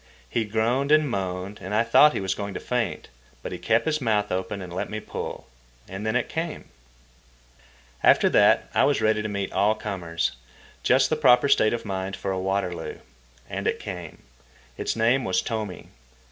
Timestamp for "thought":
1.83-2.13